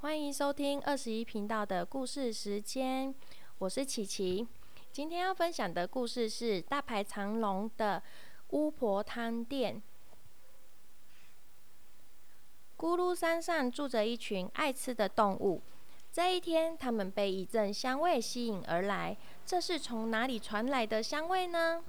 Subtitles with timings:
[0.00, 3.14] 欢迎收听二十一频道的故事时间，
[3.58, 4.48] 我是琪琪。
[4.90, 8.02] 今天要分享的故事是大排长龙的
[8.48, 9.82] 巫婆汤店。
[12.78, 15.60] 咕噜山上住着一群爱吃的动物。
[16.10, 19.14] 这一天，他们被一阵香味吸引而来。
[19.44, 21.84] 这是从哪里传来的香味呢？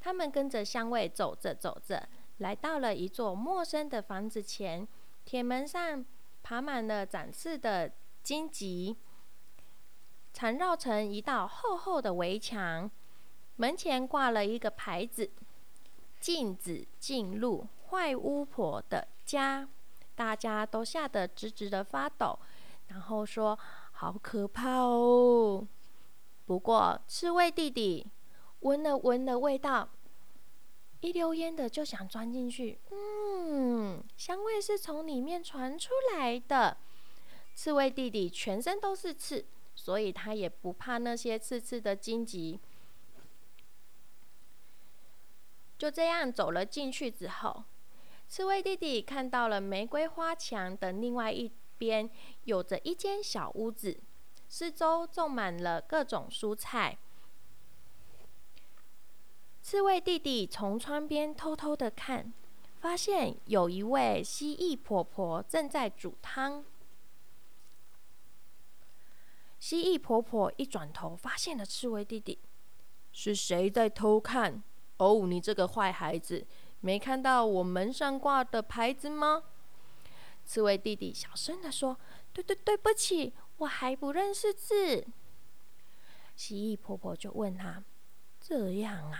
[0.00, 2.08] 他们跟着香味走着走着，
[2.38, 4.88] 来到了一座陌生的房子前。
[5.28, 6.02] 铁门上
[6.42, 8.96] 爬满了展示的荆棘，
[10.32, 12.90] 缠绕成一道厚厚的围墙。
[13.56, 15.30] 门前挂了一个牌子
[16.18, 19.68] ：“禁止进入坏巫婆的家。”
[20.16, 22.38] 大家都吓得直直的发抖，
[22.86, 23.58] 然后说
[23.92, 25.68] ：“好可怕哦！”
[26.46, 28.10] 不过刺猬弟弟
[28.60, 29.90] 闻了闻了味道。
[31.00, 36.76] 一溜烟的就想钻进去，嗯，香味是从里面传出来的。
[37.54, 42.58] 刺猬弟弟全身都是刺，所以他也不怕那些刺刺的荆棘。
[45.76, 47.62] 就这样走了进去之后，
[48.28, 52.10] 刺猬弟弟看到了玫瑰花墙的另外一边，
[52.44, 54.00] 有着一间小屋子，
[54.48, 56.98] 四周种满了各种蔬菜。
[59.70, 62.32] 刺猬弟弟从窗边偷偷的看，
[62.80, 66.64] 发现有一位蜥蜴婆婆正在煮汤。
[69.58, 72.38] 蜥蜴婆婆一转头，发现了刺猬弟弟，
[73.12, 74.62] 是谁在偷看？
[74.96, 76.46] 哦，你这个坏孩子，
[76.80, 79.42] 没看到我门上挂的牌子吗？
[80.46, 81.98] 刺猬弟弟小声的说
[82.32, 85.06] ：“对对，对不起，我还不认识字。”
[86.34, 87.84] 蜥蜴婆婆就问他
[88.40, 89.18] ：“这样啊？”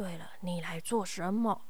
[0.00, 1.60] 对了，你来做什么？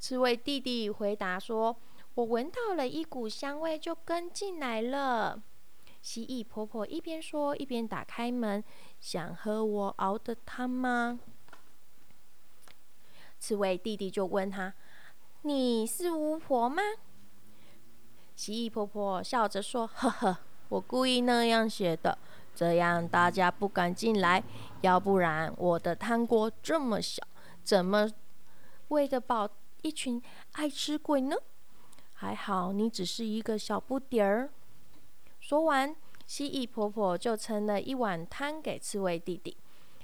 [0.00, 1.76] 刺猬弟弟回答说
[2.14, 5.40] ：“我闻到了一股香味，就跟进来了。”
[6.02, 8.64] 蜥蜴婆婆一边说一边打开门
[8.98, 11.20] ：“想喝我熬的汤吗？”
[13.38, 14.74] 刺猬弟弟就问他
[15.42, 16.82] ：“你是巫婆吗？”
[18.34, 20.36] 蜥蜴婆婆笑着说：“呵呵，
[20.68, 22.18] 我故意那样写的，
[22.56, 24.42] 这样大家不敢进来。
[24.80, 27.22] 要不然我的汤锅这么小。”
[27.66, 28.08] 怎么
[28.88, 29.50] 喂得饱
[29.82, 30.22] 一群
[30.52, 31.36] 爱吃鬼呢？
[32.14, 34.50] 还好你只是一个小不点儿。
[35.40, 39.56] 说完，蜥蜴婆婆就盛了一碗汤给刺猬弟弟。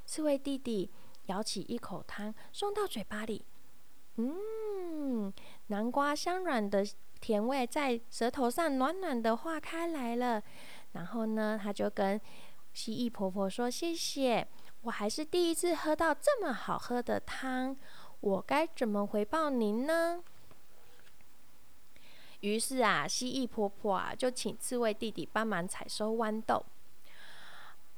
[0.05, 0.91] 刺猬弟弟
[1.27, 3.45] 舀起一口汤，送到嘴巴里。
[4.17, 5.33] 嗯，
[5.69, 6.85] 南瓜香软的
[7.21, 10.43] 甜味在舌头上暖暖的化开来了。
[10.93, 12.21] 然后呢，他就跟
[12.73, 14.47] 蜥蜴婆婆说：“谢谢。”
[14.83, 17.77] 我还是第一次喝到这么好喝的汤，
[18.21, 20.23] 我该怎么回报您呢？
[22.41, 26.65] 于是啊，蜥蜴婆婆啊就请刺猬弟弟帮忙采收豌豆。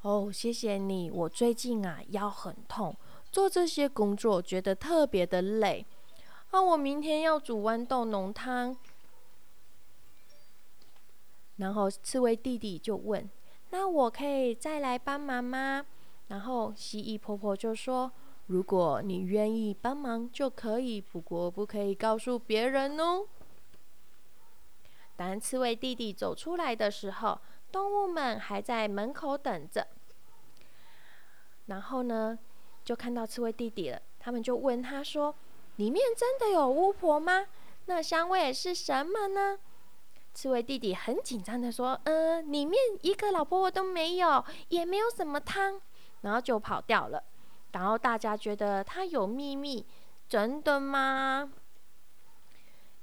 [0.03, 1.11] 哦，谢谢你！
[1.11, 2.95] 我最近啊腰很痛，
[3.33, 5.87] 做这些工作觉得特别的累。
[6.51, 8.77] 啊我明天要煮豌豆浓汤。
[11.57, 13.31] 然后刺猬弟弟就问
[13.71, 15.87] ：“那我可以再来帮忙吗？”
[16.29, 18.11] 然后蜥蜴婆婆就说
[18.47, 23.27] ：“如果你愿意帮忙就可以，不过不可以告诉别人哦。”
[25.17, 27.39] 当刺猬弟弟走出来的时候，
[27.71, 29.87] 动物们还在门口等着。
[31.67, 32.39] 然后呢，
[32.85, 34.01] 就看到刺猬弟弟了。
[34.19, 35.35] 他们就问他说
[35.77, 37.47] ：“里面真的有巫婆吗？
[37.87, 39.59] 那香味是什么呢？”
[40.35, 45.81] 刺猬弟弟很紧张的说：“嗯，里面一个老婆婆都没有，也没有什么汤。”
[46.25, 47.23] 然后就跑掉了，
[47.73, 49.87] 然后大家觉得他有秘密，
[50.27, 51.53] 真的吗？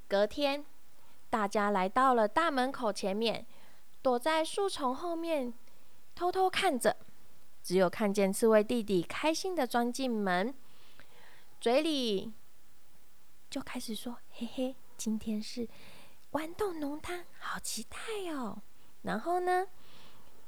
[0.07, 0.65] 隔天，
[1.29, 3.45] 大家来到了大门口前面，
[4.01, 5.53] 躲在树丛后面
[6.15, 6.97] 偷偷看着，
[7.61, 10.51] 只有看见刺猬弟弟开心的钻进门，
[11.59, 12.33] 嘴里
[13.51, 15.69] 就开始说：“嘿嘿，今天是
[16.31, 17.97] 豌豆浓汤，好期待
[18.33, 18.57] 哦。”
[19.03, 19.67] 然后呢？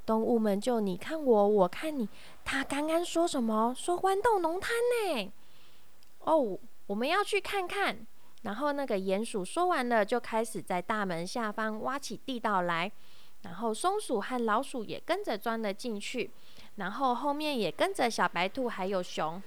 [0.05, 2.07] 动物们就你看我，我看你。
[2.43, 3.73] 他刚刚说什么？
[3.75, 5.31] 说豌豆浓汤呢？
[6.19, 6.57] 哦，
[6.87, 8.05] 我们要去看看。
[8.41, 12.91] 然后那个鼹鼠说完了，就开始在大门下方挖起地道来。
[13.43, 16.31] 然后松鼠和老鼠也跟着钻了进去。
[16.75, 19.41] 然后后面也跟着小白兔还有熊。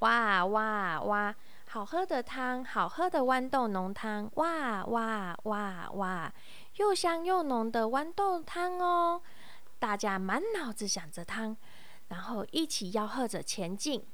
[0.00, 1.34] 哇哇哇！
[1.72, 4.28] 好喝的汤，好喝的豌豆浓汤。
[4.34, 6.32] 哇哇哇哇！
[6.78, 9.22] 又香又浓的豌豆汤哦，
[9.78, 11.56] 大家满脑子想着汤，
[12.08, 14.04] 然后一起吆喝着前进。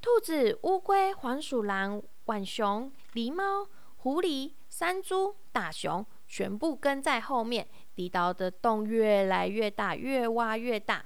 [0.00, 7.66] 兔子、乌龟、黄鼠狼、浣熊、狸猫、狐狸、山猪、大熊全部跟在后面。
[7.96, 11.04] 地道的洞越来越大，越挖越大。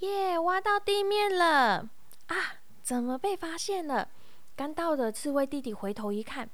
[0.00, 1.88] 耶，挖到地面了！
[2.26, 2.36] 啊，
[2.82, 4.08] 怎么被发现了？
[4.54, 6.48] 刚到的刺猬弟弟回头一看，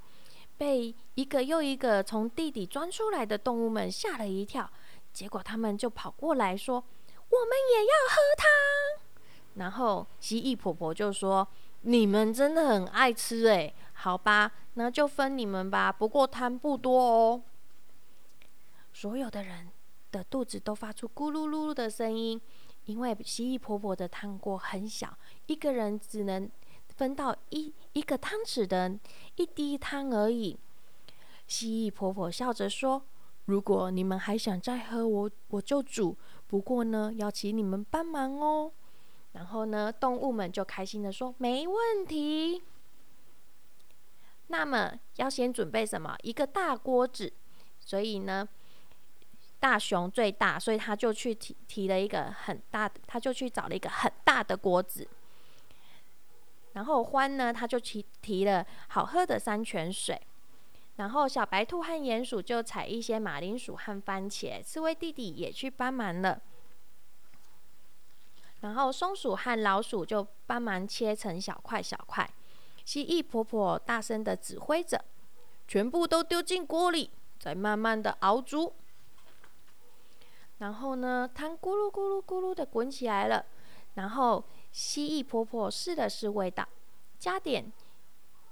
[0.57, 4.71] 被一个又一个从地底钻出来的动物们吓了一跳。
[5.13, 6.77] 结果他们就跑过来说
[7.31, 8.49] ：“我们也要喝汤。”
[9.57, 11.47] 然后蜥蜴婆婆就说
[11.83, 15.93] ：“你们真的很爱吃诶，好吧，那就分你们吧。
[15.93, 17.43] 不过汤不多哦。”
[18.95, 19.69] 所有的人
[20.11, 22.41] 的肚子都发出咕噜噜噜的声音，
[22.85, 26.51] 因为蜥蜴婆婆的汤锅很小，一个人只能
[26.89, 28.99] 分到一一个汤匙的
[29.37, 30.59] 一滴汤而已。
[31.47, 33.03] 蜥蜴婆婆笑着说。
[33.47, 36.17] 如果你们还想再喝，我我就煮。
[36.47, 38.73] 不过呢，要请你们帮忙哦。
[39.33, 42.63] 然后呢，动物们就开心的说：“没问题。”
[44.47, 46.17] 那么要先准备什么？
[46.23, 47.33] 一个大锅子。
[47.81, 48.49] 所以呢，
[49.63, 55.07] 大熊最大，所以他就去提提了一个很大的，他就去找了一个很大的锅子。
[56.73, 60.21] 然后欢呢，他就提提了好喝的山泉水。
[60.97, 66.43] 然后小白兔和鼹鼠就采一些马铃薯和番茄，刺猬弟弟也去帮忙了。
[68.63, 72.29] 然后松鼠和老鼠就帮忙切成小块小块。
[72.85, 75.05] 蜥蜴婆婆大声的指挥着
[75.69, 78.75] ：“全部都丢进锅里，再慢慢的熬煮。”
[80.63, 83.45] 然后呢，汤咕噜咕噜咕噜的滚起来了。
[83.95, 86.67] 然后蜥蜴婆婆试了试味道，
[87.19, 87.73] 加点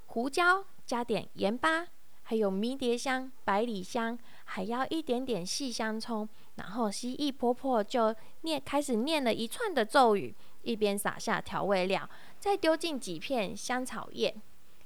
[0.07, 1.87] 胡椒，加点盐巴。
[2.25, 6.29] 还有迷迭香、百里香，还要一点点细香葱。
[6.57, 12.09] 然后蜥蜴婆婆就念，开始念了一串的咒语，一边撒下调味料，
[12.41, 14.35] 再丢进几片香草叶。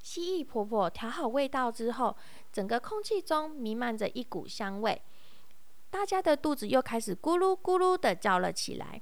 [0.02, 2.14] 蜥蜴婆婆调好味道之后，
[2.52, 5.00] 整个空气中弥漫着一股香味，
[5.94, 9.00] 大家的肚子又开始咕噜咕噜的叫了起来。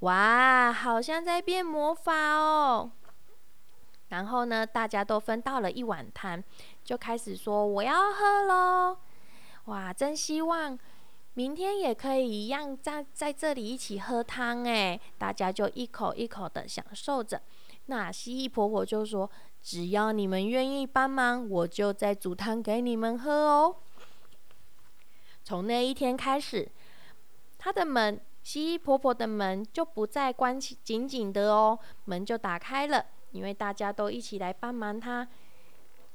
[0.00, 2.90] 哇，好像在变魔法哦！
[4.08, 6.42] 然后呢，大家都分到了一碗汤。
[6.82, 8.98] 就开始说我要喝喽！
[9.66, 10.76] 哇，真希望
[11.34, 15.00] 明天也可以一样在在这里一起喝汤哎！
[15.16, 17.40] 大家就一口一口的享受着。
[17.86, 19.30] 那蜥蜴婆婆就说
[19.62, 23.76] ：“只要你们愿意帮忙，我就再煮汤给你们喝哦。”
[25.44, 26.70] 从那一天开始，
[27.58, 35.26] 她的门，蜥蜴婆婆的门就不再关紧紧的哦，门就打开了，因为大家都一起来帮忙她。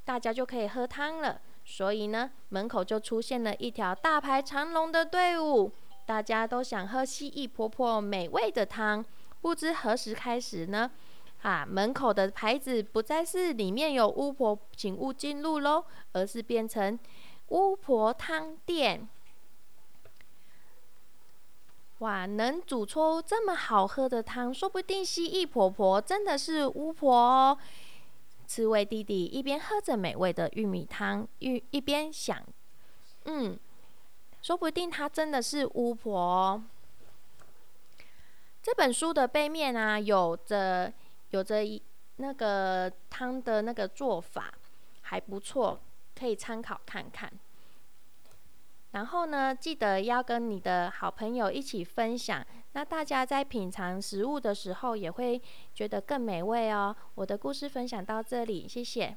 [0.03, 5.71] 大家就可以喝汤了，所以呢，门口就出现了一条大排长龙的队伍，
[6.05, 9.03] 大家都想喝蜥蜴婆婆美味的汤。
[9.41, 10.89] 不知何时开始呢，
[11.41, 15.83] 啊，门口的牌子不再是里面有巫婆，请勿进入喽，
[16.13, 16.97] 而是变成
[17.49, 19.07] 巫婆汤店。
[21.99, 27.57] 哇，能煮出这么好喝的汤，说不定蜥蜴婆婆真的是巫婆哦。
[28.45, 32.41] 刺猬弟弟一边喝着美味的玉米汤，一一边想
[33.25, 33.59] ：“嗯，
[34.41, 36.63] 说不定她真的是巫婆。”
[38.61, 40.93] 这本书的背面啊，有着
[41.31, 41.81] 有着一
[42.17, 44.53] 那个汤的那个做法，
[45.01, 45.79] 还不错，
[46.17, 47.31] 可以参考看看。
[48.97, 52.43] 然后呢，记得要跟你的好朋友一起分享。
[52.71, 55.39] 那大家在品尝食物的时候，也会
[55.71, 56.95] 觉得更美味哦。
[57.13, 59.15] 我的故事分享到这里，谢谢。